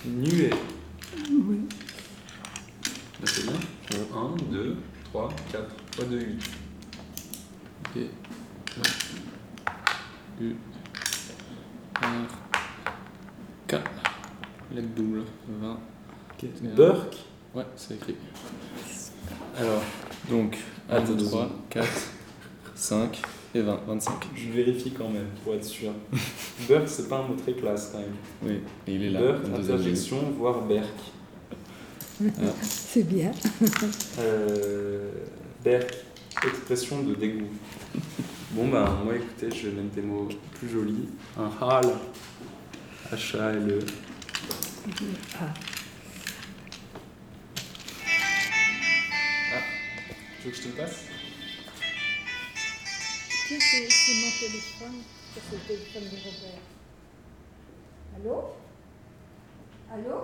Nuée. 0.06 0.52
Oui. 1.30 1.60
C'est 3.24 3.44
bien. 3.44 3.54
1, 4.16 4.36
2, 4.52 4.78
3, 5.12 5.30
4, 5.52 5.76
3, 5.92 6.06
2, 6.06 6.20
8. 6.20 6.52
Ok. 7.86 8.02
U. 10.42 10.56
R. 11.96 12.28
K. 13.68 13.76
Lettre 14.74 14.88
double. 14.96 15.24
20. 15.48 15.80
Burke 16.76 17.18
Ouais, 17.54 17.66
c'est 17.76 17.96
écrit. 17.96 18.16
Alors, 19.58 19.82
donc, 20.30 20.58
1, 20.90 21.02
2, 21.02 21.18
3, 21.18 21.50
4, 21.70 21.88
5 22.76 23.22
et 23.54 23.62
20. 23.62 23.80
25. 23.88 24.14
Je 24.36 24.50
vérifie 24.50 24.92
quand 24.92 25.10
même 25.10 25.28
pour 25.44 25.54
être 25.54 25.64
sûr. 25.64 25.92
Burke, 26.68 26.88
c'est 26.88 27.08
pas 27.08 27.18
un 27.18 27.28
mot 27.28 27.36
très 27.36 27.54
classe 27.54 27.90
quand 27.92 28.00
même. 28.00 28.16
Oui, 28.44 28.60
et 28.88 28.96
il 28.96 29.04
est 29.04 29.10
là. 29.10 29.20
Burke, 29.20 29.46
interjection, 29.60 30.18
voire 30.38 30.62
Berk. 30.62 30.88
C'est 32.62 33.04
bien. 33.04 33.32
Euh, 34.20 35.10
Berk, 35.64 35.96
expression 36.46 37.02
de 37.04 37.16
dégoût. 37.16 37.48
Bon 38.52 38.68
bah 38.68 39.00
moi 39.04 39.16
écoutez, 39.16 39.50
je 39.56 39.70
vais 39.70 39.82
mettre 39.82 39.96
des 39.96 40.02
mots 40.02 40.28
plus 40.60 40.70
jolis. 40.70 41.08
Un 41.38 41.50
hal. 41.66 41.86
H-A-L-E. 43.14 43.80
Tu 50.42 50.48
veux 50.48 50.52
que 50.52 50.58
je 50.58 50.62
te 50.62 50.68
le 50.68 50.74
passe? 50.74 51.06
C'est 53.60 54.14
mon 54.14 54.32
téléphone? 54.40 55.02
C'est 55.34 55.42
le 55.56 55.62
téléphone 55.68 56.04
de 56.04 56.18
Robert. 56.24 56.62
Allô? 58.16 58.38
Allô? 59.92 60.18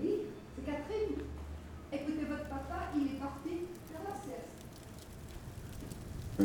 Oui, 0.00 0.12
c'est 0.56 0.64
Catherine. 0.64 1.18
Écoutez, 1.92 2.24
votre 2.28 2.48
papa, 2.48 2.78
il 2.96 3.02
est 3.02 3.18
parti 3.20 3.50
faire 3.90 4.04
la 4.08 4.14
sieste. 4.24 4.54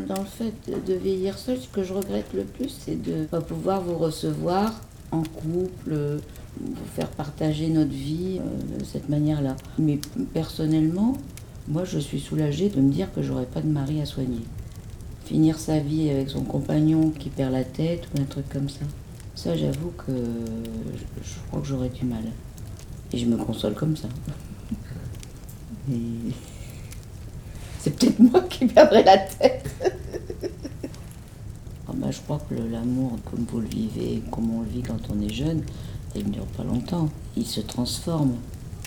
Dans 0.09 0.21
le 0.21 0.27
fait 0.27 0.53
de- 0.85 0.93
vieillir 0.95 1.37
seul, 1.37 1.57
ce 1.59 1.67
que 1.69 1.83
je 1.83 1.93
regrette 1.93 2.33
le 2.33 2.43
plus, 2.43 2.67
c'est 2.69 3.01
de 3.01 3.13
ne 3.19 3.25
pas 3.25 3.39
pouvoir 3.41 3.81
vous 3.81 3.97
recevoir 3.97 4.73
en 5.11 5.23
couple, 5.23 5.91
euh, 5.93 6.19
vous 6.59 6.85
faire 6.95 7.07
partager 7.09 7.69
notre 7.69 7.91
vie 7.91 8.41
euh, 8.41 8.43
de 8.79 8.83
cette 8.83 9.07
manière-là. 9.07 9.55
Mais 9.79 9.99
personnellement, 10.33 11.15
moi, 11.69 11.85
je 11.85 11.99
suis 11.99 12.19
soulagée 12.19 12.67
de 12.69 12.81
me 12.81 12.91
dire 12.91 13.13
que 13.13 13.21
j'aurai 13.21 13.45
pas 13.45 13.61
de 13.61 13.69
mari 13.69 14.01
à 14.01 14.05
soigner. 14.05 14.41
Finir 15.25 15.59
sa 15.59 15.79
vie 15.79 16.09
avec 16.09 16.29
son 16.29 16.43
compagnon 16.43 17.09
qui 17.09 17.29
perd 17.29 17.51
la 17.51 17.63
tête 17.63 18.07
ou 18.13 18.21
un 18.21 18.25
truc 18.25 18.47
comme 18.49 18.69
ça. 18.69 18.85
Ça, 19.33 19.55
j'avoue 19.57 19.91
que 19.97 20.11
je, 20.13 21.23
je 21.23 21.35
crois 21.47 21.61
que 21.61 21.67
j'aurais 21.67 21.89
du 21.89 22.05
mal. 22.05 22.23
Et 23.11 23.17
je 23.17 23.25
me 23.25 23.37
console 23.37 23.73
comme 23.73 23.97
ça. 23.97 24.07
C'est 27.79 27.91
peut-être 27.91 28.19
moi 28.19 28.41
qui 28.41 28.65
perdrai 28.65 29.03
la 29.03 29.17
tête. 29.17 29.69
Ah 31.87 31.91
bah, 31.93 32.07
je 32.09 32.19
crois 32.21 32.41
que 32.49 32.55
l'amour, 32.55 33.19
comme 33.29 33.45
vous 33.51 33.59
le 33.59 33.67
vivez, 33.67 34.23
comme 34.31 34.51
on 34.55 34.61
le 34.61 34.69
vit 34.69 34.81
quand 34.81 34.97
on 35.15 35.21
est 35.21 35.33
jeune, 35.33 35.61
il 36.15 36.25
ne 36.25 36.31
dure 36.31 36.47
pas 36.47 36.63
longtemps. 36.63 37.09
Il 37.37 37.45
se 37.45 37.61
transforme. 37.61 38.35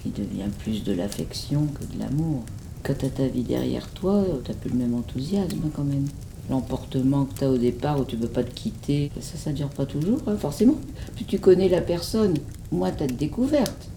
Il 0.05 0.13
devient 0.13 0.49
plus 0.59 0.83
de 0.83 0.93
l'affection 0.93 1.67
que 1.67 1.85
de 1.95 1.99
l'amour. 1.99 2.43
Quand 2.83 2.95
tu 2.99 3.07
as 3.07 3.11
ta 3.11 3.27
vie 3.27 3.43
derrière 3.43 3.89
toi, 3.91 4.25
tu 4.45 4.53
plus 4.53 4.71
le 4.71 4.79
même 4.79 4.95
enthousiasme 4.95 5.71
quand 5.75 5.85
même. 5.85 6.07
L'emportement 6.51 7.27
que 7.27 7.39
tu 7.39 7.45
as 7.45 7.51
au 7.51 7.59
départ 7.59 8.01
où 8.01 8.05
tu 8.05 8.17
ne 8.17 8.23
peux 8.23 8.29
pas 8.29 8.45
te 8.45 8.55
quitter, 8.55 9.11
ça, 9.21 9.37
ça 9.37 9.53
dure 9.53 9.69
pas 9.69 9.85
toujours, 9.85 10.21
hein, 10.27 10.37
forcément. 10.37 10.77
Plus 11.15 11.25
tu 11.25 11.39
connais 11.39 11.69
la 11.69 11.83
personne, 11.83 12.35
moins 12.73 12.91
tu 12.91 13.03
as 13.03 13.07
de 13.07 13.13
découvertes. 13.15 13.89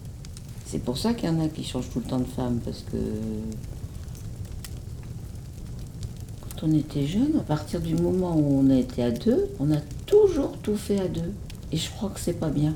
C'est 0.66 0.84
pour 0.84 0.98
ça 0.98 1.14
qu'il 1.14 1.30
y 1.30 1.32
en 1.32 1.40
a 1.40 1.48
qui 1.48 1.64
changent 1.64 1.90
tout 1.90 2.00
le 2.00 2.06
temps 2.06 2.20
de 2.20 2.26
femme, 2.26 2.60
parce 2.64 2.84
que 2.92 2.98
quand 6.42 6.68
on 6.68 6.74
était 6.74 7.06
jeune, 7.06 7.38
à 7.40 7.44
partir 7.44 7.80
du 7.80 7.96
moment 7.96 8.36
où 8.38 8.60
on 8.60 8.70
a 8.70 8.76
été 8.76 9.04
à 9.04 9.12
deux, 9.12 9.50
on 9.60 9.72
a 9.72 9.80
toujours 10.06 10.58
tout 10.62 10.76
fait 10.76 11.00
à 11.00 11.08
deux. 11.08 11.32
Et 11.72 11.78
je 11.78 11.90
crois 11.90 12.10
que 12.10 12.20
c'est 12.20 12.40
pas 12.40 12.50
bien. 12.50 12.76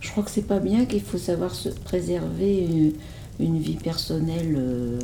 Je 0.00 0.10
crois 0.10 0.22
que 0.22 0.30
c'est 0.30 0.42
pas 0.42 0.60
bien 0.60 0.84
qu'il 0.84 1.00
faut 1.00 1.18
savoir 1.18 1.54
se 1.54 1.68
préserver 1.68 2.58
une, 2.58 2.92
une 3.40 3.58
vie 3.58 3.76
personnelle 3.76 4.54
euh, 4.56 4.98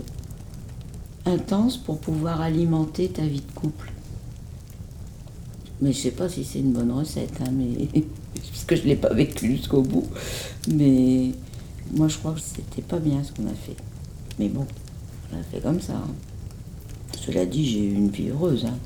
intense 1.27 1.77
pour 1.77 1.99
pouvoir 2.01 2.41
alimenter 2.41 3.09
ta 3.09 3.23
vie 3.27 3.41
de 3.43 3.53
couple. 3.55 3.93
Mais 5.83 5.93
je 5.93 5.99
sais 5.99 6.11
pas 6.11 6.29
si 6.29 6.45
c'est 6.45 6.61
une 6.61 6.73
bonne 6.73 6.93
recette, 6.93 7.41
hein, 7.41 7.51
mais 7.53 7.89
parce 8.35 8.65
que 8.65 8.77
je 8.77 8.83
l'ai 8.83 8.97
pas 8.97 9.13
vécu 9.15 9.57
jusqu'au 9.57 9.83
bout. 9.83 10.07
Mais 10.69 11.33
moi, 11.95 12.09
je 12.09 12.19
crois 12.19 12.33
que 12.33 12.41
c'était 12.41 12.83
pas 12.83 12.99
bien 12.99 13.23
ce 13.25 13.33
qu'on 13.33 13.47
a 13.47 13.55
fait. 13.55 13.77
Mais 14.39 14.49
bon, 14.49 14.67
on 15.33 15.39
a 15.39 15.43
fait 15.43 15.61
comme 15.61 15.81
ça. 15.81 15.95
hein. 15.97 16.15
Cela 17.19 17.47
dit, 17.47 17.67
j'ai 17.69 17.85
eu 17.85 17.95
une 17.95 18.11
vie 18.11 18.29
heureuse. 18.29 18.65
hein. 18.67 18.79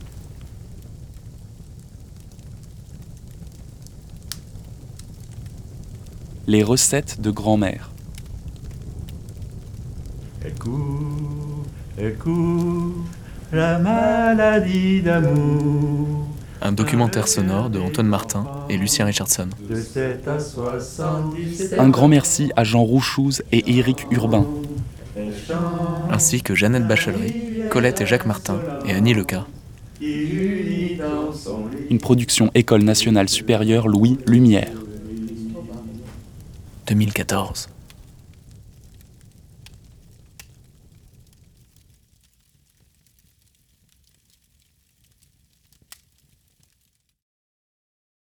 Les 6.47 6.62
recettes 6.62 7.20
de 7.20 7.31
grand-mère. 7.31 7.90
Elle 10.42 10.55
court, 12.18 12.92
la 13.52 13.78
maladie 13.78 15.00
d'amour. 15.00 16.26
Un 16.62 16.72
documentaire 16.72 17.28
sonore 17.28 17.68
de 17.68 17.78
Antoine 17.78 18.07
Martin 18.07 18.46
et 18.70 18.76
Lucien 18.76 19.04
Richardson. 19.04 19.48
De 19.68 19.76
7 19.76 20.26
à 20.26 20.40
77 20.40 21.78
Un 21.78 21.88
grand 21.90 22.09
merci 22.09 22.50
à 22.57 22.64
Jean 22.64 22.83
Rouchouz 22.83 23.42
et 23.52 23.76
Éric 23.76 24.07
Urbain, 24.11 24.46
ainsi 26.11 26.42
que 26.42 26.54
Jeannette 26.54 26.88
Bachelery, 26.88 27.35
Colette 27.70 28.00
et 28.00 28.07
Jacques 28.07 28.26
Martin 28.26 28.59
et 28.87 28.92
Annie 28.92 29.14
Leca. 29.14 29.46
Une 31.90 31.98
production 32.00 32.50
École 32.54 32.83
nationale 32.83 33.28
supérieure 33.28 33.87
Louis 33.87 34.18
Lumière. 34.26 34.72
2014. 36.87 37.68